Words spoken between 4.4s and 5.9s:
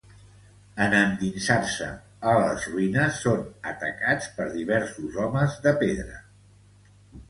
per diversos homes de